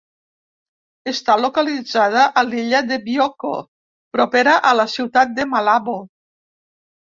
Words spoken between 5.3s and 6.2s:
de Malabo.